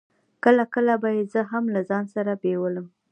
کله 0.43 0.63
کله 0.73 0.93
به 1.01 1.09
يې 1.17 1.23
زه 1.33 1.41
هم 1.51 1.63
له 1.73 1.81
ځان 1.89 2.05
سره 2.15 2.31
بېولم. 2.41 2.87